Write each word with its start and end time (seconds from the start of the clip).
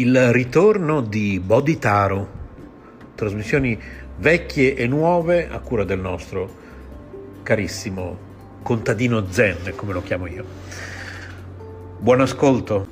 Il 0.00 0.32
ritorno 0.32 1.02
di 1.02 1.38
Bodhitaro, 1.44 2.26
trasmissioni 3.14 3.78
vecchie 4.16 4.74
e 4.74 4.86
nuove 4.86 5.46
a 5.52 5.58
cura 5.58 5.84
del 5.84 5.98
nostro 5.98 6.48
carissimo 7.42 8.16
contadino 8.62 9.26
Zen, 9.28 9.56
come 9.76 9.92
lo 9.92 10.00
chiamo 10.02 10.26
io. 10.26 10.42
Buon 11.98 12.22
ascolto. 12.22 12.86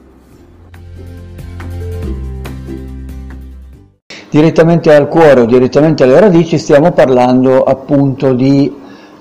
Direttamente 4.29 4.95
al 4.95 5.09
cuore 5.09 5.47
direttamente 5.47 6.03
alle 6.03 6.20
radici 6.20 6.59
stiamo 6.59 6.93
parlando 6.93 7.62
appunto 7.62 8.34
di, 8.34 8.70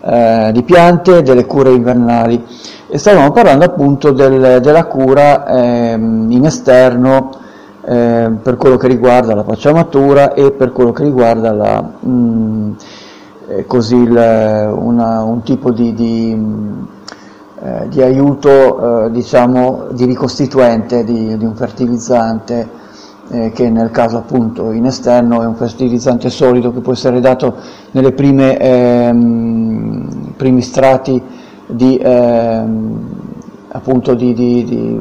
eh, 0.04 0.50
di 0.52 0.64
piante, 0.64 1.22
delle 1.22 1.46
cure 1.46 1.72
invernali 1.72 2.44
e 2.90 2.98
stavamo 2.98 3.32
parlando 3.32 3.64
appunto 3.64 4.12
del, 4.12 4.60
della 4.60 4.84
cura 4.88 5.46
eh, 5.46 5.94
in 5.94 6.42
esterno 6.44 7.46
eh, 7.88 8.32
per 8.44 8.58
quello 8.58 8.76
che 8.76 8.88
riguarda 8.88 9.34
la 9.34 9.44
pacciamatura 9.44 10.34
e 10.34 10.52
per 10.52 10.74
quello 10.74 10.92
che 10.92 11.04
riguarda 11.04 11.54
la, 11.54 11.82
mh, 11.82 12.10
mm, 12.10 12.72
eh, 13.48 13.66
così 13.66 13.96
il, 13.96 14.12
una, 14.12 15.24
un 15.24 15.42
tipo 15.44 15.72
di, 15.72 15.94
di, 15.94 16.38
eh, 17.62 17.88
di 17.88 18.02
aiuto 18.02 19.06
eh, 19.06 19.12
diciamo, 19.12 19.88
di 19.92 20.04
ricostituente 20.04 21.06
di, 21.06 21.38
di 21.38 21.46
un 21.46 21.56
fertilizzante 21.56 22.70
eh, 23.30 23.52
che 23.54 23.70
nel 23.70 23.92
caso 23.92 24.18
appunto 24.18 24.72
in 24.72 24.86
esterno 24.86 25.42
è 25.42 25.46
un 25.46 25.56
fertilizzante 25.56 26.30
solido 26.30 26.74
che 26.74 26.82
può 26.82 26.92
essere 26.92 27.22
dato 27.22 27.56
nelle 27.92 28.12
prime 28.12 28.58
ehm, 28.58 30.34
primi 30.36 30.62
strati 30.62 31.22
di, 31.68 31.98
ehm, 31.98 33.10
appunto 33.70 34.14
di, 34.14 34.34
di, 34.34 34.64
di 34.66 35.00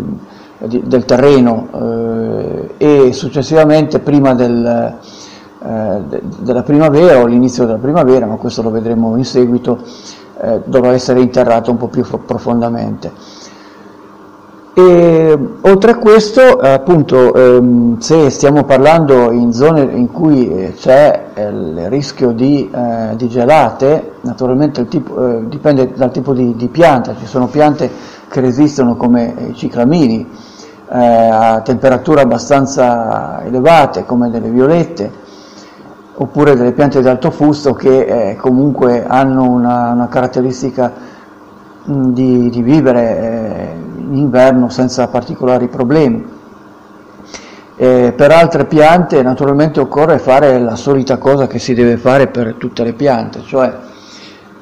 di, 0.59 0.83
del 0.85 1.05
terreno 1.05 1.69
eh, 2.79 3.07
e 3.07 3.12
successivamente 3.12 3.99
prima 3.99 4.35
del, 4.35 4.95
eh, 5.62 6.03
de, 6.09 6.23
della 6.39 6.62
primavera 6.62 7.21
o 7.21 7.27
l'inizio 7.27 7.67
della 7.67 7.79
primavera, 7.79 8.27
ma 8.27 8.37
questo 8.37 8.62
lo 8.62 8.71
vedremo 8.71 9.17
in 9.17 9.25
seguito, 9.25 9.79
eh, 10.41 10.61
dovrà 10.65 10.93
essere 10.93 11.21
interrato 11.21 11.71
un 11.71 11.77
po' 11.77 11.89
più 11.89 12.05
profondamente. 12.25 13.11
E, 14.78 15.38
oltre 15.62 15.92
a 15.92 15.96
questo, 15.96 16.58
appunto, 16.58 17.32
ehm, 17.32 17.98
se 17.98 18.28
stiamo 18.28 18.64
parlando 18.64 19.30
in 19.30 19.50
zone 19.55 19.80
in 19.80 20.12
cui 20.12 20.50
eh, 20.50 20.74
c'è 20.74 21.28
eh, 21.32 21.48
il 21.48 21.88
rischio 21.88 22.32
di, 22.32 22.70
eh, 22.70 23.16
di 23.16 23.27
gelate, 23.27 24.16
naturalmente 24.20 24.86
tipo, 24.86 25.19
dipende 25.47 25.92
dal 25.94 26.10
tipo 26.10 26.34
di, 26.34 26.54
di 26.56 26.69
pianta, 26.69 27.16
ci 27.16 27.24
sono 27.24 27.47
piante 27.47 27.91
che 28.28 28.41
resistono 28.42 28.97
come 28.97 29.34
i 29.48 29.54
ciclamini 29.54 30.28
eh, 30.91 30.98
a 30.98 31.62
temperature 31.62 32.20
abbastanza 32.20 33.42
elevate 33.44 34.04
come 34.04 34.28
delle 34.28 34.50
violette 34.50 35.10
oppure 36.16 36.54
delle 36.54 36.72
piante 36.72 37.00
di 37.00 37.09
alto 37.09 37.31
fusto 37.31 37.72
che 37.72 38.32
eh, 38.32 38.36
comunque 38.36 39.06
hanno 39.06 39.48
una, 39.48 39.92
una 39.92 40.09
caratteristica 40.09 40.92
mh, 41.84 42.09
di, 42.09 42.50
di, 42.50 42.60
vivere 42.62 43.19
eh, 43.19 43.85
inverno 44.11 44.69
senza 44.69 45.09
particolari 45.09 45.69
problemi. 45.69 46.34
per 47.77 48.31
altre 48.31 48.65
piante 48.65 49.22
naturalmente 49.22 49.81
occorre 49.81 50.19
fare 50.19 50.59
la 50.59 50.77
solita 50.77 51.19
cosa 51.19 51.47
che 51.47 51.59
si 51.59 51.75
deve 51.75 51.99
fare 51.99 52.28
per 52.28 52.55
tutte 52.55 52.83
le 52.84 52.95
piante, 52.95 53.43
cioè 53.43 53.72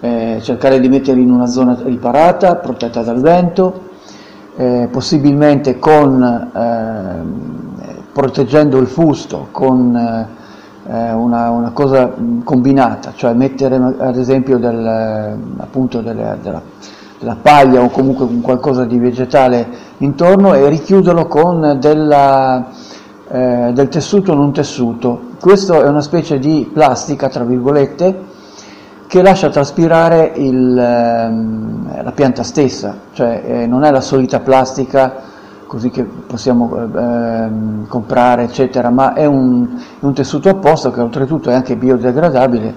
eh, 0.05 0.39
cercare 0.43 0.81
di 0.81 0.89
metterli 0.91 1.23
in 1.23 1.31
una 1.31 1.47
zona 1.47 1.79
riparata, 1.83 2.57
protetta 2.57 3.03
dal 3.03 3.23
vento, 3.23 3.93
eh, 4.57 4.89
possibilmente 4.91 5.79
con, 5.79 6.23
eh, 6.23 8.13
proteggendo 8.13 8.79
il 8.79 8.87
fusto 8.87 9.49
con 9.51 9.97
eh, 9.97 11.13
una, 11.13 11.49
una, 11.49 11.71
cosa 11.71 12.13
combinata, 12.45 13.13
cioè 13.15 13.33
mettere 13.33 13.77
ad 13.77 14.19
esempio 14.19 14.59
del, 14.59 14.87
appunto 15.57 16.03
delle, 16.03 16.37
della, 16.43 16.61
della, 17.25 17.37
paglia 17.41 17.83
o 17.83 17.89
comunque 17.89 18.27
con 18.27 18.41
qualcosa 18.43 18.85
di 18.85 18.99
vegetale 18.99 19.67
intorno 19.99 20.53
e 20.53 20.69
richiuderlo 20.69 21.27
con 21.27 21.79
della, 21.81 22.69
eh, 23.29 23.71
del 23.73 23.89
tessuto 23.89 24.35
non 24.35 24.53
tessuto. 24.53 25.33
Questo 25.41 25.83
è 25.83 25.89
una 25.89 26.03
specie 26.03 26.39
di 26.39 26.71
plastica, 26.73 27.29
tra 27.29 27.45
virgolette, 27.45 28.33
che 29.07 29.23
lascia 29.23 29.49
traspirare 29.49 30.33
il, 30.37 30.79
ehm, 30.79 32.03
la 32.03 32.13
pianta 32.13 32.43
stessa, 32.43 32.97
cioè 33.13 33.43
eh, 33.45 33.67
non 33.67 33.85
è 33.85 33.91
la 33.91 34.01
solita 34.01 34.41
plastica 34.41 35.33
così 35.67 35.91
che 35.91 36.05
possiamo 36.05 36.77
eh, 36.77 37.01
ehm, 37.01 37.87
comprare, 37.89 38.45
eccetera, 38.45 38.91
ma 38.91 39.15
è 39.15 39.25
un, 39.25 39.69
un, 40.01 40.15
tessuto 40.15 40.49
apposta 40.49 40.93
che 40.93 41.01
oltretutto 41.01 41.51
è 41.51 41.55
anche 41.55 41.77
biodegradabile, 41.77 42.75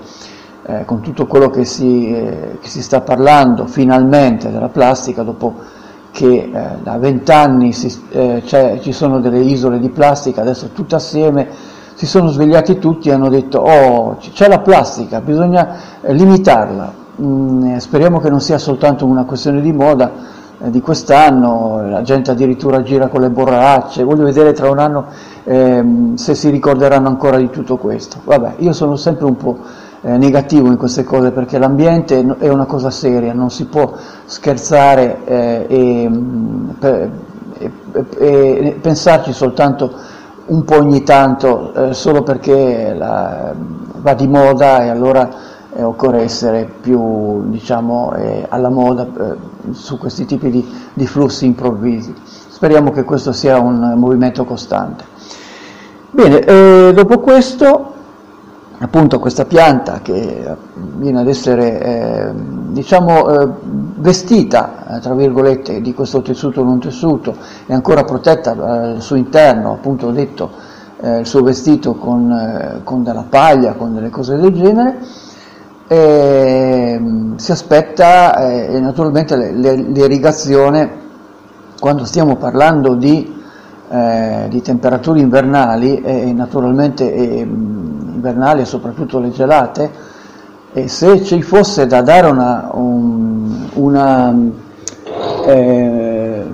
eh, 0.69 0.83
con 0.83 0.99
tutto 0.99 1.27
quello 1.27 1.49
che 1.49 1.63
si, 1.63 2.11
eh, 2.13 2.57
che 2.59 2.67
si, 2.67 2.81
sta 2.81 2.99
parlando 2.99 3.67
finalmente 3.67 4.51
della 4.51 4.67
plastica, 4.67 5.23
dopo 5.23 5.55
che 6.11 6.49
eh, 6.53 6.67
da 6.83 6.97
vent'anni 6.97 7.73
eh, 8.09 8.43
ci 8.81 8.91
sono 8.91 9.19
delle 9.21 9.39
isole 9.39 9.79
di 9.79 9.89
plastica, 9.89 10.41
adesso 10.41 10.71
tutte 10.73 10.95
assieme 10.95 11.47
si 11.93 12.05
sono 12.05 12.27
svegliati 12.27 12.79
tutti 12.79 13.07
e 13.07 13.13
hanno 13.13 13.29
detto 13.29 13.59
oh 13.59 14.17
c'è 14.17 14.49
la 14.49 14.59
plastica, 14.59 15.21
bisogna 15.21 16.01
eh, 16.01 16.13
limitarla, 16.13 16.93
mm, 17.21 17.65
eh, 17.65 17.79
speriamo 17.79 18.19
che 18.19 18.29
non 18.29 18.41
sia 18.41 18.57
soltanto 18.57 19.05
una 19.05 19.23
questione 19.23 19.61
di 19.61 19.71
moda 19.71 20.35
di 20.59 20.81
quest'anno, 20.81 21.87
la 21.87 22.01
gente 22.01 22.31
addirittura 22.31 22.81
gira 22.81 23.09
con 23.09 23.21
le 23.21 23.29
borracce, 23.29 24.03
voglio 24.03 24.23
vedere 24.23 24.53
tra 24.53 24.71
un 24.71 24.79
anno 24.79 25.05
ehm, 25.43 26.15
se 26.15 26.33
si 26.33 26.49
ricorderanno 26.49 27.07
ancora 27.07 27.37
di 27.37 27.51
tutto 27.51 27.77
questo. 27.77 28.17
Vabbè, 28.23 28.55
io 28.57 28.73
sono 28.73 28.95
sempre 28.95 29.25
un 29.25 29.37
po' 29.37 29.57
eh, 30.01 30.17
negativo 30.17 30.67
in 30.67 30.77
queste 30.77 31.03
cose 31.03 31.31
perché 31.31 31.57
l'ambiente 31.57 32.25
è 32.39 32.47
una 32.49 32.65
cosa 32.65 32.89
seria, 32.89 33.33
non 33.33 33.49
si 33.49 33.65
può 33.65 33.93
scherzare 34.25 35.25
eh, 35.25 35.65
e, 35.67 36.09
mm, 36.09 36.69
e, 36.79 37.11
e, 37.59 37.71
e 38.17 38.77
pensarci 38.81 39.33
soltanto 39.33 39.91
un 40.47 40.63
po' 40.63 40.77
ogni 40.77 41.03
tanto 41.03 41.73
eh, 41.73 41.93
solo 41.93 42.23
perché 42.23 42.93
la, 42.93 43.53
va 43.97 44.13
di 44.13 44.27
moda 44.27 44.83
e 44.83 44.89
allora 44.89 45.29
eh, 45.73 45.83
occorre 45.83 46.21
essere 46.21 46.69
più 46.81 47.49
diciamo, 47.49 48.13
eh, 48.15 48.45
alla 48.49 48.69
moda 48.69 49.05
eh, 49.05 49.73
su 49.73 49.97
questi 49.97 50.25
tipi 50.25 50.49
di, 50.49 50.65
di, 50.93 51.05
flussi 51.05 51.45
improvvisi. 51.45 52.13
Speriamo 52.25 52.91
che 52.91 53.03
questo 53.03 53.31
sia 53.31 53.59
un 53.59 53.93
movimento 53.97 54.45
costante. 54.45 55.03
Bene, 56.09 56.39
eh, 56.39 56.91
dopo 56.93 57.19
questo 57.19 57.93
appunto 58.79 59.19
questa 59.19 59.45
pianta 59.45 60.01
che 60.01 60.55
viene 60.97 61.19
ad 61.19 61.27
essere 61.27 61.81
eh, 61.81 62.31
diciamo 62.69 63.29
eh, 63.29 63.49
vestita 63.95 64.99
tra 65.01 65.15
virgolette 65.15 65.81
di 65.81 65.93
questo 65.93 66.21
tessuto 66.21 66.63
non 66.63 66.79
tessuto 66.79 67.35
e 67.65 67.73
ancora 67.73 68.03
protetta 68.03 68.51
al 68.51 69.01
suo 69.01 69.15
interno 69.15 69.73
appunto 69.73 70.07
ho 70.07 70.11
detto 70.11 70.51
eh, 70.99 71.19
il 71.19 71.25
suo 71.25 71.41
vestito 71.41 71.95
con, 71.95 72.31
eh, 72.31 72.81
con, 72.83 73.03
della 73.03 73.25
paglia 73.27 73.73
con 73.73 73.95
delle 73.95 74.09
cose 74.09 74.35
del 74.35 74.53
genere 74.53 74.97
si 75.89 77.51
aspetta 77.51 78.35
eh, 78.35 78.77
naturalmente 78.81 79.37
l'irrigazione 79.37 81.05
quando 81.79 82.03
stiamo 82.03 82.35
parlando 82.35 82.93
di, 82.95 83.33
eh, 83.89 84.47
di 84.49 84.61
temperature 84.61 85.21
invernali 85.21 86.01
e 86.01 86.33
naturalmente 86.33 87.09
invernali 88.27 88.61
e 88.61 88.65
soprattutto 88.65 89.19
le 89.19 89.31
gelate, 89.31 89.89
e 90.73 90.87
se 90.87 91.23
ci 91.23 91.41
fosse 91.41 91.87
da 91.87 92.01
dare 92.01 92.27
una, 92.27 92.69
un, 92.73 93.67
una 93.73 94.35
eh, 95.45 96.45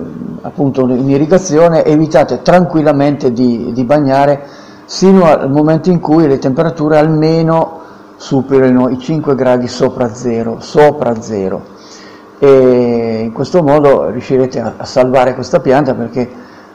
appunto 0.42 0.84
un'irrigazione, 0.84 1.84
evitate 1.84 2.42
tranquillamente 2.42 3.32
di, 3.32 3.72
di, 3.72 3.84
bagnare 3.84 4.42
sino 4.84 5.24
al 5.24 5.50
momento 5.50 5.90
in 5.90 6.00
cui 6.00 6.26
le 6.26 6.38
temperature 6.38 6.98
almeno 6.98 7.80
superino 8.16 8.88
i 8.88 8.98
5 8.98 9.34
gradi 9.34 9.66
sopra 9.66 10.14
zero, 10.14 10.60
sopra 10.60 11.20
zero. 11.20 11.72
E 12.38 13.22
in 13.24 13.32
questo 13.32 13.62
modo 13.62 14.10
riuscirete 14.10 14.60
a, 14.60 14.84
salvare 14.84 15.34
questa 15.34 15.60
pianta 15.60 15.94
perché 15.94 16.30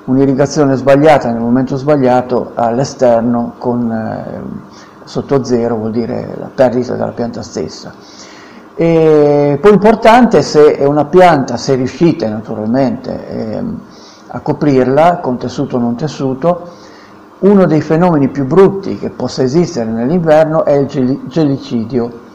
un'irrigazione 0.06 0.76
sbagliata 0.76 1.32
nel 1.32 1.42
momento 1.42 1.78
sbagliato 1.78 2.52
all'esterno 2.56 3.54
con 3.58 3.92
eh, 3.92 4.69
sotto 5.10 5.44
zero 5.44 5.76
vuol 5.76 5.90
dire 5.90 6.36
la 6.38 6.52
perdita 6.54 6.94
della 6.94 7.14
pianta 7.14 7.42
stessa. 7.42 7.92
E 8.76 9.58
poi 9.60 9.74
importante 9.74 10.44
se 10.44 10.76
è 10.76 10.86
una 10.86 11.06
pianta, 11.06 11.58
se 11.58 11.74
riuscite 11.74 12.30
naturalmente 12.30 13.28
eh, 13.28 13.64
a 14.28 14.40
coprirla 14.40 15.18
con 15.18 15.38
tessuto 15.40 15.78
o 15.78 15.80
non 15.80 15.96
tessuto, 15.96 16.70
uno 17.40 17.66
dei 17.66 17.82
fenomeni 17.82 18.28
più 18.28 18.46
brutti 18.46 19.00
che 19.00 19.10
possa 19.10 19.42
esistere 19.42 19.90
nell'inverno 19.90 20.64
è 20.64 20.74
il 20.74 21.22
gelicidio. 21.26 22.28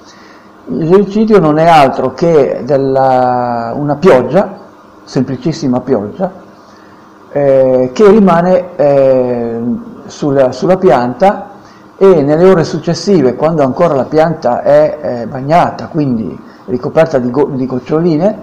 Il 0.67 0.89
gelicidio 0.89 1.39
non 1.39 1.59
è 1.59 1.69
altro 1.69 2.13
che 2.13 2.63
della, 2.65 3.73
una 3.77 3.95
pioggia, 3.95 4.59
semplicissima 5.05 5.79
pioggia, 5.81 6.33
eh, 7.31 7.91
che 7.93 8.11
rimane 8.11 8.75
eh, 8.75 9.61
sulla, 10.07 10.51
sulla, 10.51 10.77
pianta 10.77 11.53
e 11.97 12.23
nelle 12.23 12.45
ore 12.45 12.65
successive, 12.65 13.35
quando 13.35 13.63
ancora 13.63 13.95
la 13.95 14.05
pianta 14.05 14.63
è 14.63 14.99
eh, 15.01 15.27
bagnata, 15.27 15.87
quindi 15.87 16.39
ricoperta 16.67 17.19
di, 17.19 17.31
go- 17.31 17.51
di 17.53 17.67
goccioline, 17.67 18.43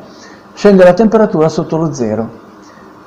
scende 0.53 0.83
la 0.83 0.93
temperatura 0.93 1.49
sotto 1.49 1.77
lo 1.77 1.93
zero 1.93 2.41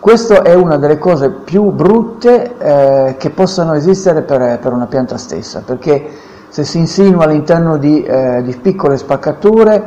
questa 0.04 0.42
è 0.42 0.52
una 0.52 0.76
delle 0.76 0.98
cose 0.98 1.30
più 1.30 1.70
brutte 1.70 2.58
eh, 2.58 3.16
che 3.16 3.30
possano 3.30 3.72
esistere 3.72 4.20
per, 4.20 4.58
per, 4.58 4.70
una 4.70 4.84
pianta 4.84 5.16
stessa, 5.16 5.62
perché 5.64 6.10
se 6.50 6.62
si 6.62 6.76
insinua 6.76 7.24
all'interno 7.24 7.78
di, 7.78 8.02
eh, 8.02 8.42
di 8.42 8.54
piccole 8.54 8.98
spaccature 8.98 9.82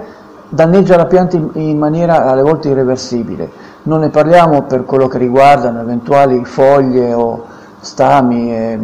danneggia 0.49 0.97
la 0.97 1.05
pianta 1.05 1.37
in, 1.37 1.51
in, 1.53 1.77
maniera 1.77 2.25
alle 2.25 2.41
volte 2.41 2.69
irreversibile. 2.69 3.47
Non 3.83 3.99
ne 3.99 4.09
parliamo 4.09 4.63
per 4.63 4.85
quello 4.85 5.07
che 5.07 5.19
riguardano 5.19 5.81
eventuali 5.81 6.43
foglie 6.45 7.13
o 7.13 7.43
stami, 7.79 8.53
eh, 8.53 8.79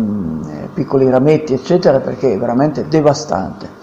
piccoli 0.73 1.09
rametti, 1.09 1.53
eccetera, 1.53 1.99
perché 1.99 2.33
è 2.33 2.37
veramente 2.37 2.87
devastante. 2.87 3.81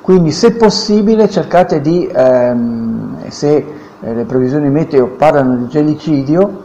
Quindi 0.00 0.32
se 0.32 0.52
possibile 0.52 1.28
cercate 1.30 1.80
di, 1.80 2.06
ehm, 2.06 3.28
se 3.28 3.66
eh, 4.00 4.14
le 4.14 4.24
previsioni 4.24 4.68
meteo 4.68 5.08
parlano 5.16 5.56
di 5.56 5.68
gelicidio, 5.68 6.62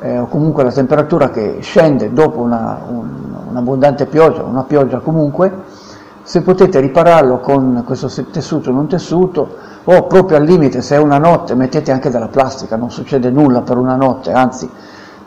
eh, 0.00 0.18
o 0.18 0.26
comunque 0.26 0.64
la 0.64 0.72
temperatura 0.72 1.30
che 1.30 1.58
scende 1.60 2.12
dopo 2.12 2.40
una, 2.40 2.80
un, 2.88 3.08
un'abbondante 3.48 4.06
pioggia, 4.06 4.42
una 4.42 4.64
pioggia 4.64 4.98
comunque, 4.98 5.52
se 6.22 6.42
potete 6.42 6.80
ripararlo 6.80 7.38
con 7.38 7.84
questo 7.86 8.10
tessuto 8.32 8.72
non 8.72 8.88
tessuto 8.88 9.48
o 9.84 10.06
proprio 10.08 10.38
al 10.38 10.42
limite 10.42 10.82
se 10.82 10.96
è 10.96 10.98
una 10.98 11.18
notte 11.18 11.54
mettete 11.54 11.92
anche 11.92 12.10
della 12.10 12.26
plastica, 12.26 12.74
non 12.74 12.90
succede 12.90 13.30
nulla 13.30 13.62
per 13.62 13.76
una 13.76 13.94
notte, 13.94 14.32
anzi 14.32 14.68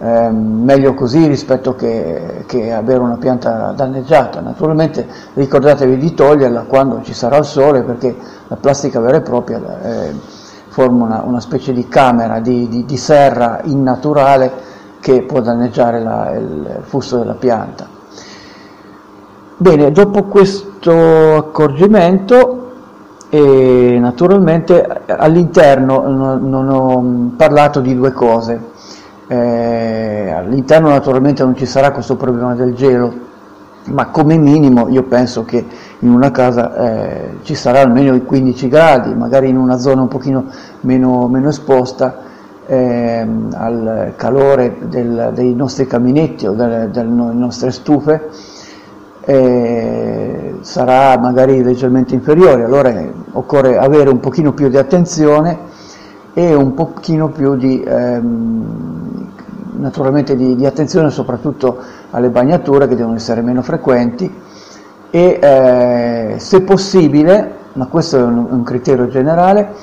eh, 0.01 0.30
meglio 0.30 0.94
così 0.94 1.28
rispetto 1.28 1.75
che, 1.75 2.44
che, 2.46 2.72
avere 2.72 3.00
una 3.00 3.18
pianta 3.18 3.74
danneggiata. 3.75 4.40
Naturalmente 4.40 5.06
ricordatevi 5.34 5.98
di 5.98 6.13
toglierla 6.13 6.62
quando 6.63 7.01
ci 7.04 7.13
sarà 7.13 7.38
il 7.38 7.46
sole 7.46 7.81
perché 7.81 8.16
la 8.48 8.56
plastica 8.56 9.00
vera 9.00 9.18
e 9.18 9.22
propria 9.22 9.81
eh, 9.81 10.13
forma 10.69 11.06
una, 11.06 11.24
una, 11.25 11.40
specie 11.40 11.74
di 11.74 11.88
camera 11.88 12.40
di, 12.40 12.68
di, 12.68 12.86
di 12.86 12.98
serra 12.98 13.60
innaturale 13.63 14.51
che 15.00 15.24
può 15.24 15.42
danneggiare 15.42 16.01
la, 16.01 16.31
il 16.31 16.78
fusto 16.81 17.18
della 17.18 17.34
pianta. 17.34 17.88
Bene, 19.62 19.92
dopo 19.92 20.24
questo 20.24 21.36
accorgimento, 21.36 22.72
eh, 23.30 23.98
naturalmente 24.00 25.04
all'interno 25.06 26.07
non, 26.07 26.69
ho 26.69 27.36
parlato 27.36 27.81
di 27.81 27.94
due 27.94 28.13
cose. 28.13 28.68
Eh, 29.31 30.33
all'interno 30.35 30.89
naturalmente 30.89 31.43
non 31.43 31.55
ci 31.55 31.67
sarà 31.67 31.91
questo 31.91 32.15
problema 32.15 32.55
del 32.55 32.73
gelo, 32.73 33.13
ma 33.85 34.07
come 34.07 34.37
minimo 34.37 34.87
io 34.89 35.03
penso 35.03 35.45
che 35.45 35.63
in 35.99 36.09
una 36.09 36.31
casa 36.31 36.75
eh, 36.75 37.37
ci 37.43 37.53
sarà 37.53 37.81
almeno 37.81 38.15
i 38.15 38.25
15 38.25 38.67
gradi, 38.67 39.13
magari 39.13 39.49
in 39.49 39.57
una 39.57 39.77
zona 39.77 40.01
un 40.01 40.07
pochino 40.07 40.45
meno, 40.81 41.27
meno 41.27 41.49
esposta 41.49 42.21
eh, 42.65 43.27
al 43.53 44.13
calore 44.15 44.77
del, 44.85 45.29
dei 45.35 45.53
nostri 45.53 45.85
caminetti 45.85 46.47
o 46.47 46.53
delle, 46.53 46.89
delle 46.91 47.09
nostre 47.09 47.69
stufe 47.69 48.29
eh, 49.21 50.55
sarà 50.61 51.19
magari 51.19 51.61
leggermente 51.61 52.15
inferiore, 52.15 52.63
allora 52.63 52.91
occorre 53.33 53.77
avere 53.77 54.09
un 54.09 54.19
pochino 54.19 54.53
più 54.53 54.69
di 54.69 54.77
attenzione 54.77 55.67
e 56.33 56.55
un 56.55 56.73
pochino 56.73 57.29
più 57.29 57.55
di, 57.55 57.83
ehm, 57.83 59.08
naturalmente 59.79 60.35
di, 60.35 60.55
di, 60.55 60.65
attenzione 60.65 61.09
soprattutto 61.09 61.77
alle 62.11 62.29
bagnature 62.29 62.87
che 62.87 62.95
devono 62.95 63.15
essere 63.15 63.41
meno 63.41 63.61
frequenti 63.61 64.31
e 65.09 65.39
eh, 65.41 66.35
se 66.37 66.61
possibile, 66.61 67.51
ma 67.73 67.87
questo 67.87 68.17
è 68.17 68.21
un, 68.21 68.45
un 68.49 68.63
criterio 68.63 69.07
generale, 69.07 69.73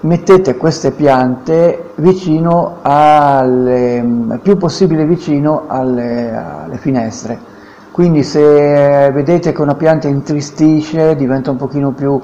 mettete 0.00 0.56
queste 0.56 0.90
piante 0.90 1.90
vicino 1.96 2.78
alle, 2.82 4.38
più 4.42 4.56
possibile 4.56 5.06
vicino 5.06 5.64
alle, 5.66 6.34
alle, 6.34 6.76
finestre. 6.76 7.54
Quindi 7.90 8.22
se 8.22 9.10
vedete 9.10 9.52
che 9.52 9.62
una 9.62 9.74
pianta 9.74 10.06
intristisce, 10.06 11.16
diventa 11.16 11.50
un 11.50 11.56
pochino 11.56 11.92
più, 11.92 12.20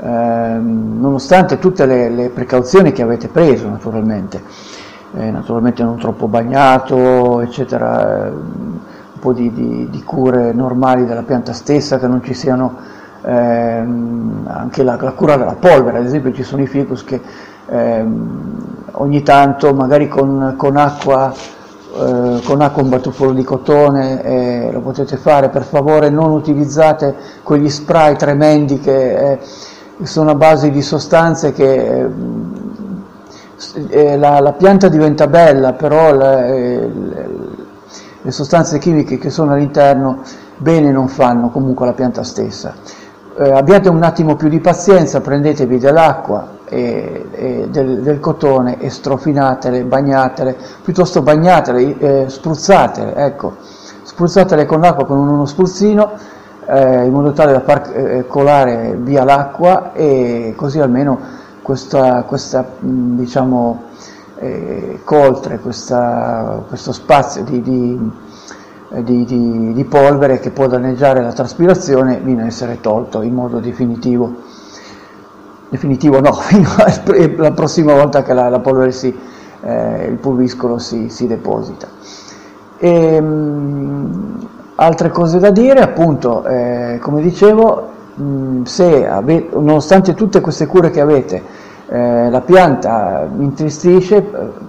eh, 0.00 0.06
nonostante 0.08 1.58
tutte 1.58 1.84
le, 1.84 2.08
le, 2.08 2.28
precauzioni 2.30 2.92
che 2.92 3.02
avete 3.02 3.28
preso 3.28 3.68
naturalmente, 3.68 4.42
eh, 5.14 5.30
naturalmente 5.30 5.82
non 5.82 5.98
troppo 5.98 6.28
bagnato, 6.28 7.40
eccetera, 7.40 8.30
un 8.32 8.78
po' 9.20 9.32
di, 9.32 9.52
di, 9.52 9.88
di 9.90 10.02
cure 10.02 10.52
normali 10.52 11.06
della 11.06 11.22
pianta 11.22 11.52
stessa, 11.52 11.98
che 11.98 12.06
non 12.06 12.22
ci 12.22 12.34
siano 12.34 12.76
ehm, 13.22 14.46
anche 14.46 14.82
la, 14.82 14.96
la, 15.00 15.12
cura 15.12 15.36
della 15.36 15.56
polvere, 15.58 15.98
ad 15.98 16.04
esempio 16.04 16.32
ci 16.32 16.42
sono 16.42 16.62
i 16.62 16.66
ficus 16.66 17.04
che 17.04 17.20
ehm, 17.66 18.74
ogni 18.92 19.22
tanto 19.22 19.74
magari 19.74 20.08
con, 20.08 20.54
con 20.56 20.76
acqua 20.76 21.32
eh, 21.98 22.40
con 22.44 22.60
acqua 22.60 22.82
un 22.82 22.90
batuffolo 22.90 23.32
di 23.32 23.42
cotone 23.42 24.22
eh, 24.22 24.70
lo 24.70 24.80
potete 24.80 25.16
fare, 25.16 25.48
per 25.48 25.62
favore 25.62 26.10
non 26.10 26.30
utilizzate 26.30 27.14
quegli 27.42 27.70
spray 27.70 28.16
tremendi 28.16 28.78
che 28.78 29.32
eh, 29.32 29.38
sono 30.02 30.32
a 30.32 30.34
base 30.34 30.70
di 30.70 30.82
sostanze 30.82 31.52
che 31.52 31.72
eh, 31.72 32.00
eh, 32.00 32.08
la, 34.16 34.40
la, 34.40 34.52
pianta 34.52 34.88
diventa 34.88 35.26
bella, 35.26 35.72
però 35.72 36.14
le, 36.14 36.46
eh, 36.46 36.90
le 38.22 38.30
sostanze 38.30 38.78
chimiche 38.78 39.18
che 39.18 39.30
sono 39.30 39.52
all'interno 39.52 40.22
bene 40.56 40.90
non 40.90 41.08
fanno 41.08 41.50
comunque 41.50 41.86
la 41.86 41.92
pianta 41.92 42.22
stessa. 42.22 42.74
Eh, 43.38 43.50
abbiate 43.50 43.88
un 43.88 44.02
attimo 44.02 44.36
più 44.36 44.48
di 44.48 44.60
pazienza, 44.60 45.20
prendetevi 45.20 45.78
dell'acqua 45.78 46.48
e, 46.64 47.26
e 47.32 47.68
del, 47.68 48.00
del, 48.00 48.20
cotone 48.20 48.80
e 48.80 48.90
strofinatele, 48.90 49.84
bagnatele, 49.84 50.56
piuttosto 50.82 51.22
bagnatele, 51.22 51.98
eh, 51.98 52.24
spruzzatele, 52.28 53.14
ecco, 53.14 53.56
spruzzatele 54.02 54.66
con 54.66 54.80
l'acqua 54.80 55.04
con 55.04 55.18
uno 55.18 55.44
spruzzino 55.44 56.12
eh, 56.66 57.04
in 57.04 57.12
modo 57.12 57.32
tale 57.32 57.52
da 57.52 57.60
far 57.60 57.90
eh, 57.94 58.26
colare 58.26 58.96
via 58.98 59.24
l'acqua 59.24 59.92
e 59.92 60.54
così 60.56 60.80
almeno 60.80 61.44
questa, 61.66 62.22
questa 62.22 62.64
diciamo, 62.78 63.82
eh, 64.38 65.00
coltre, 65.02 65.58
questa, 65.58 66.62
questo 66.68 66.92
spazio 66.92 67.42
di, 67.42 67.98
eh, 68.92 69.02
di, 69.02 69.24
di, 69.24 69.72
di, 69.72 69.84
polvere 69.84 70.38
che 70.38 70.50
può 70.50 70.68
danneggiare 70.68 71.20
la 71.22 71.32
traspirazione 71.32 72.20
viene 72.22 72.42
a 72.42 72.46
essere 72.46 72.80
tolto 72.80 73.20
in 73.22 73.34
modo 73.34 73.58
definitivo. 73.58 74.32
Definitivo 75.68 76.20
no, 76.20 76.34
fino 76.38 76.68
alla 76.78 77.50
prossima 77.50 77.94
volta 77.94 78.22
che 78.22 78.32
la, 78.32 78.48
la 78.48 78.60
polvere 78.60 78.92
si, 78.92 79.12
eh, 79.62 80.06
il 80.06 80.18
pulviscolo 80.18 80.78
si, 80.78 81.08
si 81.08 81.26
deposita. 81.26 81.88
E, 82.78 82.88
ehm, 83.16 83.24
mh, 83.26 84.48
altre 84.76 85.08
cose 85.08 85.40
da 85.40 85.50
dire, 85.50 85.80
appunto, 85.80 86.44
eh, 86.44 86.98
come 87.00 87.20
dicevo, 87.22 87.88
mh, 88.14 88.62
se 88.62 89.04
avete, 89.08 89.56
nonostante 89.58 90.14
tutte 90.14 90.40
queste 90.40 90.66
cure 90.66 90.90
che 90.90 91.00
avete, 91.00 91.55
eh, 91.88 92.30
la 92.30 92.40
pianta 92.40 93.28
intristisce, 93.38 94.22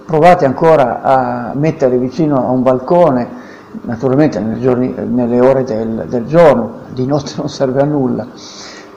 provate 0.04 0.44
ancora 0.44 1.02
a 1.02 1.52
mettere 1.54 1.98
vicino 1.98 2.36
a 2.36 2.50
un 2.50 2.62
balcone 2.62 3.46
naturalmente 3.82 4.40
giorni, 4.58 4.94
nelle 5.06 5.40
ore 5.40 5.64
del, 5.64 6.06
del, 6.08 6.26
giorno, 6.26 6.80
di 6.92 7.06
notte 7.06 7.32
non 7.36 7.48
serve 7.48 7.82
a 7.82 7.84
nulla, 7.84 8.26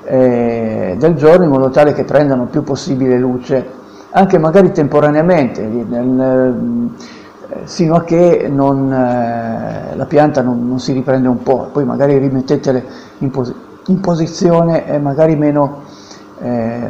eh, 0.04 0.96
del 0.98 1.16
giorno 1.16 1.46
in 1.46 1.50
modo 1.50 1.70
tale 1.70 1.94
che 1.94 2.04
prendano 2.04 2.46
più 2.46 2.64
possibile 2.64 3.18
luce, 3.18 3.80
anche 4.12 4.38
magari 4.38 4.72
temporaneamente, 4.72 5.64
nel, 5.64 6.90
eh, 7.50 7.56
sino 7.64 7.96
a 7.96 8.04
che 8.04 8.48
non, 8.50 8.92
eh, 8.92 9.96
la 9.96 10.06
pianta 10.06 10.42
non, 10.42 10.68
non, 10.68 10.80
si 10.80 10.94
riprende 10.94 11.28
un 11.28 11.44
po', 11.44 11.70
poi 11.72 11.86
magari 11.86 12.18
rimettetele 12.18 12.84
in, 13.20 13.30
pos- 13.30 13.54
in 13.88 14.00
posizione 14.00 14.88
eh, 14.88 15.00
magari 15.00 15.36
meno 15.36 15.82
eh, 16.40 16.90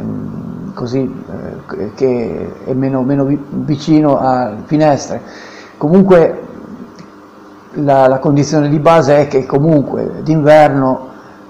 così 0.74 1.00
eh, 1.00 1.92
che 1.94 2.52
è 2.64 2.72
meno, 2.72 3.02
meno, 3.02 3.26
vicino 3.50 4.18
a 4.18 4.56
finestre. 4.64 5.20
Comunque 5.76 6.40
la, 7.74 8.06
la, 8.06 8.18
condizione 8.18 8.68
di 8.68 8.78
base 8.78 9.20
è 9.20 9.28
che 9.28 9.46
comunque 9.46 10.22
d'inverno 10.22 11.08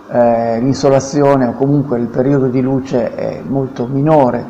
eh, 0.09 0.61
l'insolazione 0.61 1.47
o 1.47 1.53
comunque 1.53 1.99
il 1.99 2.07
periodo 2.07 2.47
di 2.47 2.61
luce 2.61 3.15
è 3.15 3.43
molto 3.47 3.87
minore, 3.87 4.45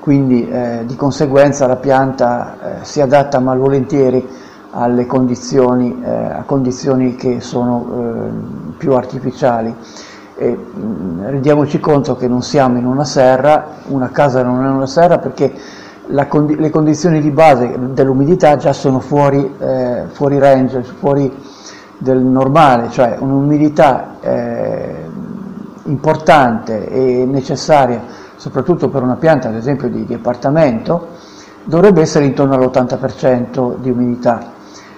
quindi 0.00 0.48
eh, 0.48 0.82
di 0.84 0.96
conseguenza 0.96 1.66
la 1.66 1.76
pianta 1.76 2.80
eh, 2.80 2.84
si 2.84 3.00
adatta 3.00 3.38
malvolentieri 3.40 4.44
alle 4.70 5.06
condizioni, 5.06 6.02
eh, 6.04 6.10
a 6.10 6.42
condizioni 6.44 7.16
che 7.16 7.40
sono 7.40 7.86
eh, 7.88 8.74
più 8.76 8.92
artificiali. 8.92 9.74
E, 10.38 10.54
mm, 10.54 11.24
rendiamoci 11.24 11.80
conto 11.80 12.14
che 12.16 12.28
non 12.28 12.42
siamo 12.42 12.78
in 12.78 12.84
una 12.84 13.04
serra, 13.04 13.68
una 13.86 14.10
casa 14.10 14.42
non 14.42 14.64
è 14.64 14.68
una 14.68 14.86
serra 14.86 15.18
perché 15.18 15.52
condi- 16.28 16.56
le 16.56 16.70
condizioni 16.70 17.20
di 17.20 17.30
base 17.30 17.74
dell'umidità 17.92 18.56
già 18.56 18.72
sono 18.72 19.00
fuori, 19.00 19.50
eh, 19.58 20.04
fuori 20.12 20.38
range, 20.38 20.82
fuori 20.82 21.32
del 21.98 22.18
normale, 22.18 22.90
cioè 22.90 23.16
un'umidità 23.18 24.16
eh, 24.20 24.94
importante 25.84 26.88
e 26.88 27.24
necessaria, 27.26 28.02
soprattutto 28.36 28.88
per 28.88 29.02
una 29.02 29.16
pianta 29.16 29.48
ad 29.48 29.54
esempio 29.54 29.88
di, 29.88 30.04
di 30.04 30.14
appartamento, 30.14 31.08
dovrebbe 31.64 32.02
essere 32.02 32.26
intorno 32.26 32.54
all'80% 32.54 33.76
di 33.78 33.90
umidità. 33.90 34.52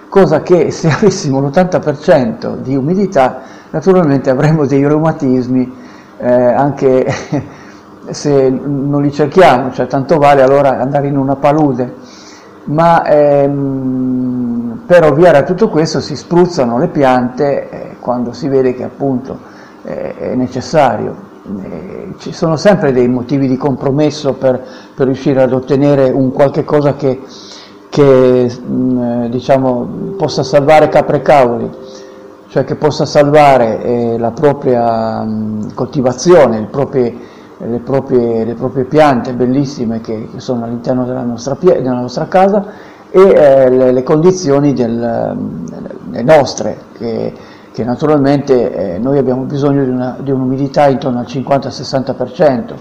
Cosa 0.08 0.42
che 0.42 0.70
se 0.70 0.88
avessimo 0.90 1.40
l'80% 1.40 2.56
di 2.56 2.74
umidità 2.74 3.42
naturalmente 3.70 4.30
avremmo 4.30 4.66
dei 4.66 4.86
reumatismi 4.86 5.72
eh, 6.18 6.32
anche 6.32 7.06
se 8.10 8.48
non 8.50 9.02
li 9.02 9.12
cerchiamo, 9.12 9.72
cioè 9.72 9.86
tanto 9.86 10.18
vale 10.18 10.42
allora 10.42 10.80
andare 10.80 11.08
in 11.08 11.16
una 11.16 11.36
palude, 11.36 11.94
ma 12.64 13.04
ehm, 13.04 14.82
per 14.86 15.04
ovviare 15.04 15.38
a 15.38 15.42
tutto 15.42 15.68
questo 15.68 16.00
si 16.00 16.16
spruzzano 16.16 16.78
le 16.78 16.88
piante 16.88 17.70
eh, 17.70 17.96
quando 18.00 18.32
si 18.32 18.48
vede 18.48 18.74
che 18.74 18.84
appunto 18.84 19.38
eh, 19.84 20.16
è 20.16 20.34
necessario. 20.34 21.26
Eh, 21.62 22.14
ci 22.18 22.32
sono 22.32 22.56
sempre 22.56 22.92
dei 22.92 23.08
motivi 23.08 23.48
di 23.48 23.56
compromesso 23.56 24.34
per, 24.34 24.62
per 24.94 25.06
riuscire 25.06 25.42
ad 25.42 25.52
ottenere 25.52 26.10
un 26.10 26.32
qualche 26.32 26.64
cosa 26.64 26.94
che 26.94 27.20
che 27.88 28.50
mm, 28.60 29.02
eh, 29.02 29.28
diciamo, 29.28 30.14
possa 30.16 30.42
salvare 30.42 30.88
capre 30.88 31.18
e 31.18 31.22
cavoli, 31.22 31.70
cioè 32.48 32.64
che 32.64 32.76
possa 32.76 33.04
salvare 33.04 33.82
eh, 33.82 34.18
la 34.18 34.30
propria 34.30 35.22
mh, 35.22 35.30
mm, 35.30 35.68
coltivazione, 35.74 36.66
proprie, 36.70 37.14
le, 37.58 37.78
proprie, 37.78 38.44
le, 38.44 38.54
proprie, 38.54 38.84
piante 38.84 39.34
bellissime 39.34 40.00
che, 40.00 40.28
che 40.32 40.40
sono 40.40 40.64
all'interno 40.64 41.04
della 41.04 41.22
nostra, 41.22 41.56
della 41.60 42.00
nostra 42.00 42.26
casa 42.26 42.64
e 43.10 43.20
eh, 43.20 43.70
le, 43.70 43.92
le, 43.92 44.02
condizioni 44.02 44.72
del, 44.72 45.36
mm, 45.36 45.66
le 46.10 46.22
nostre, 46.22 46.78
che, 46.96 47.34
che 47.70 47.84
naturalmente 47.84 48.94
eh, 48.94 48.98
noi 48.98 49.18
abbiamo 49.18 49.42
bisogno 49.42 49.84
di, 49.84 49.90
una, 49.90 50.16
di 50.18 50.30
un'umidità 50.30 50.88
intorno 50.88 51.18
al 51.18 51.26
50-60% 51.26 52.74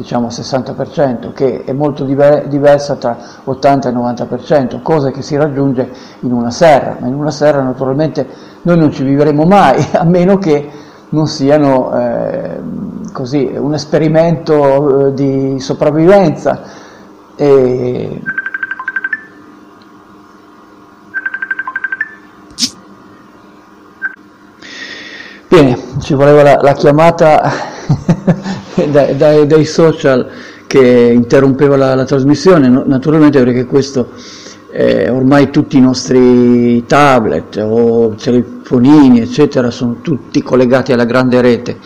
diciamo 0.00 0.28
60%, 0.28 1.32
che 1.32 1.64
è 1.64 1.72
molto 1.72 2.04
diver- 2.04 2.46
diversa 2.46 2.96
tra 2.96 3.18
80 3.44 3.88
e 3.88 3.92
90%, 3.92 4.82
cosa 4.82 5.10
che 5.10 5.20
si 5.20 5.36
raggiunge 5.36 5.90
in 6.20 6.32
una 6.32 6.50
serra, 6.50 6.96
ma 6.98 7.06
in 7.06 7.14
una 7.14 7.30
serra 7.30 7.62
naturalmente 7.62 8.26
noi 8.62 8.78
non 8.78 8.92
ci 8.92 9.02
vivremo 9.02 9.44
mai, 9.44 9.84
a 9.92 10.04
meno 10.04 10.38
che 10.38 10.68
non 11.10 11.26
siano 11.26 11.96
eh, 11.98 12.58
così, 13.12 13.50
un 13.54 13.74
esperimento 13.74 15.08
eh, 15.08 15.14
di 15.14 15.58
sopravvivenza. 15.58 16.62
E... 17.36 18.20
Bene, 25.48 25.78
ci 26.00 26.14
voleva 26.14 26.42
la, 26.42 26.58
la 26.62 26.72
chiamata 26.74 27.52
dai, 28.88 29.16
dai, 29.16 29.46
dai, 29.46 29.64
social 29.64 30.30
che 30.68 31.10
interrompeva 31.12 31.76
la, 31.76 31.96
la 31.96 32.04
trasmissione, 32.04 32.68
naturalmente 32.68 33.42
perché 33.42 33.64
questo 33.66 34.10
eh, 34.72 35.10
ormai 35.10 35.50
tutti 35.50 35.76
i 35.76 35.80
nostri 35.80 36.84
tablet 36.86 37.56
o 37.56 38.14
telefonini 38.14 39.20
eccetera 39.20 39.70
sono 39.70 39.96
tutti 40.00 40.42
collegati 40.42 40.92
alla 40.92 41.04
grande 41.04 41.40
rete. 41.40 41.78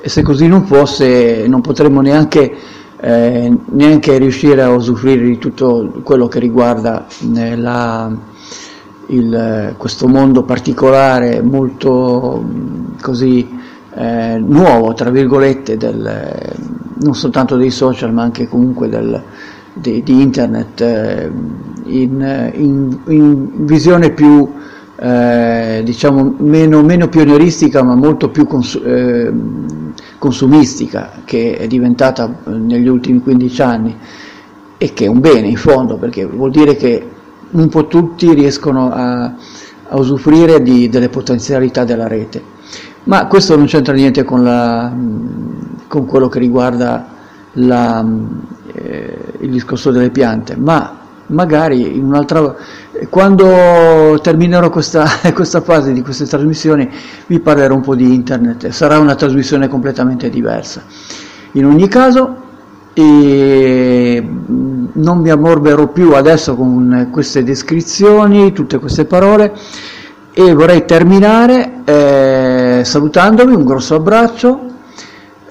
E 0.00 0.08
se 0.08 0.22
così 0.22 0.46
non 0.46 0.66
fosse 0.66 1.46
non 1.46 1.60
potremmo 1.60 2.00
neanche, 2.00 2.52
eh, 3.00 3.56
neanche 3.64 4.18
riuscire 4.18 4.62
a 4.62 4.70
usufruire 4.70 5.24
di 5.24 5.38
tutto 5.38 6.00
quello 6.02 6.28
che 6.28 6.38
riguarda 6.38 7.06
eh, 7.34 7.56
la, 7.56 8.14
il, 9.08 9.74
questo 9.76 10.06
mondo 10.06 10.44
particolare 10.44 11.42
molto 11.42 12.44
così 13.00 13.48
eh, 13.94 14.38
nuovo, 14.38 14.92
tra 14.94 15.10
virgolette, 15.10 15.76
del, 15.76 16.52
non 17.02 17.14
soltanto 17.14 17.56
dei 17.56 17.70
social 17.70 18.12
ma 18.12 18.22
anche 18.22 18.48
comunque 18.48 18.88
del, 18.88 19.22
di, 19.72 20.02
di, 20.02 20.20
internet 20.20 20.80
eh, 20.80 21.30
in, 21.84 22.52
in, 22.54 22.98
in, 23.06 23.48
visione 23.66 24.10
più 24.10 24.50
eh, 24.96 25.82
diciamo 25.84 26.34
meno, 26.38 26.82
meno, 26.82 27.08
pionieristica 27.08 27.82
ma 27.82 27.94
molto 27.94 28.30
più 28.30 28.46
cons- 28.46 28.80
eh, 28.82 29.32
consumistica 30.18 31.22
che 31.24 31.56
è 31.56 31.66
diventata 31.66 32.32
negli 32.44 32.88
ultimi 32.88 33.20
15 33.20 33.62
anni 33.62 33.96
e 34.78 34.92
che 34.92 35.04
è 35.04 35.08
un 35.08 35.20
bene 35.20 35.48
in 35.48 35.56
fondo 35.56 35.96
perché 35.96 36.24
vuol 36.24 36.50
dire 36.50 36.76
che 36.76 37.08
un 37.50 37.68
po' 37.68 37.86
tutti 37.86 38.32
riescono 38.34 38.90
a, 38.90 39.24
a 39.24 39.96
usufruire 39.98 40.62
di, 40.62 40.88
delle 40.88 41.08
potenzialità 41.08 41.84
della 41.84 42.08
rete. 42.08 42.42
Ma 43.04 43.26
questo 43.26 43.56
non 43.56 43.66
c'entra 43.66 43.94
niente 43.94 44.24
con, 44.24 44.42
la, 44.42 44.92
con 45.86 46.06
quello 46.06 46.28
che 46.28 46.38
riguarda 46.38 47.06
la, 47.52 48.04
eh, 48.72 49.18
il 49.40 49.50
discorso 49.50 49.90
delle 49.90 50.10
piante, 50.10 50.56
ma 50.56 51.03
magari 51.34 51.96
in 51.96 52.04
un'altra 52.04 52.54
quando 53.10 54.18
terminerò 54.22 54.70
questa, 54.70 55.04
questa, 55.34 55.60
fase 55.60 55.92
di 55.92 56.00
queste 56.00 56.26
trasmissioni 56.26 56.88
vi 57.26 57.40
parlerò 57.40 57.74
un 57.74 57.80
po' 57.80 57.94
di 57.94 58.14
internet, 58.14 58.68
sarà 58.68 58.98
una 58.98 59.14
trasmissione 59.14 59.68
completamente 59.68 60.30
diversa. 60.30 60.82
In 61.52 61.66
ogni 61.66 61.88
caso 61.88 62.42
non 62.96 65.18
mi 65.20 65.30
ammorberò 65.30 65.88
più 65.88 66.12
adesso 66.12 66.54
con 66.54 67.08
queste 67.10 67.42
descrizioni, 67.42 68.52
tutte 68.52 68.78
queste 68.78 69.04
parole 69.04 69.52
e 70.32 70.52
vorrei 70.52 70.84
terminare 70.84 71.82
eh, 71.84 72.82
salutandovi, 72.84 73.54
un 73.54 73.64
grosso 73.64 73.96
abbraccio. 73.96 74.72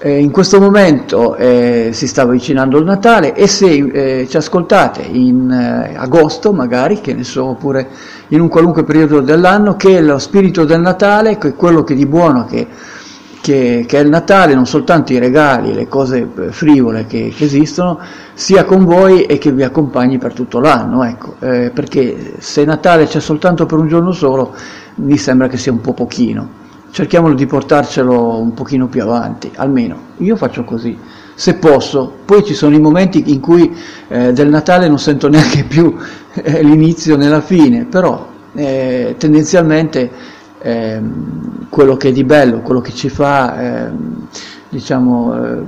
Eh, 0.05 0.19
in 0.19 0.31
questo 0.31 0.59
momento 0.59 1.37
eh, 1.37 1.91
si 1.93 2.07
sta 2.07 2.23
avvicinando 2.23 2.77
il 2.77 2.83
Natale 2.83 3.33
e 3.33 3.47
se 3.47 3.69
eh, 3.69 4.27
ci 4.27 4.35
ascoltate 4.35 5.01
in 5.01 5.49
eh, 5.49 5.95
agosto 5.95 6.51
magari, 6.51 6.99
che 6.99 7.13
ne 7.13 7.23
so, 7.23 7.45
oppure 7.45 7.87
in 8.27 8.41
un 8.41 8.49
qualunque 8.49 8.83
periodo 8.83 9.21
dell'anno, 9.21 9.77
che 9.77 10.01
lo 10.01 10.17
spirito 10.17 10.65
del 10.65 10.81
Natale, 10.81 11.37
che 11.37 11.53
quello 11.53 11.85
che 11.85 11.95
di 11.95 12.05
buono 12.05 12.43
che, 12.43 12.67
che, 13.39 13.85
che, 13.87 13.97
è 13.97 14.01
il 14.01 14.09
Natale, 14.09 14.55
non 14.55 14.65
soltanto 14.65 15.13
i 15.13 15.19
regali, 15.19 15.73
le 15.73 15.87
cose 15.87 16.27
eh, 16.37 16.51
frivole 16.51 17.05
che, 17.05 17.31
che 17.33 17.45
esistono, 17.45 17.97
sia 18.33 18.65
con 18.65 18.83
voi 18.83 19.23
e 19.23 19.37
che 19.37 19.53
vi 19.53 19.63
accompagni 19.63 20.17
per 20.17 20.33
tutto 20.33 20.59
l'anno, 20.59 21.05
ecco, 21.05 21.35
eh, 21.39 21.71
perché 21.73 22.33
se 22.39 22.65
Natale 22.65 23.05
c'è 23.05 23.21
soltanto 23.21 23.65
per 23.65 23.77
un 23.79 23.87
giorno 23.87 24.11
solo, 24.11 24.53
mi 24.95 25.15
sembra 25.15 25.47
che 25.47 25.55
sia 25.55 25.71
un 25.71 25.79
po' 25.79 25.93
pochino. 25.93 26.62
Cerchiamo 26.93 27.33
di 27.33 27.47
portarcelo 27.47 28.37
un 28.37 28.53
pochino 28.53 28.85
più 28.85 29.01
avanti, 29.01 29.51
almeno 29.55 29.97
io 30.17 30.35
faccio 30.35 30.63
così, 30.63 30.95
se 31.33 31.55
posso. 31.55 32.17
Poi 32.23 32.43
ci 32.43 32.53
sono 32.53 32.75
i 32.75 32.79
momenti 32.79 33.31
in 33.33 33.39
cui 33.39 33.75
eh, 34.09 34.31
del 34.31 34.47
Natale 34.49 34.87
non 34.87 34.99
sento 34.99 35.27
neanche 35.27 35.63
più 35.63 35.97
eh, 36.33 36.61
l'inizio 36.61 37.17
né 37.17 37.27
la 37.29 37.41
fine, 37.41 37.85
però 37.85 38.27
eh, 38.53 39.15
tendenzialmente 39.17 40.11
ehm, 40.59 41.65
quello 41.69 41.97
che 41.97 42.09
è 42.09 42.11
di 42.11 42.23
bello, 42.23 42.61
quello 42.61 42.81
che 42.81 42.93
ci 42.93 43.09
fa 43.09 43.59
ehm, 43.87 44.27
diciamo, 44.69 45.33
eh, 45.43 45.63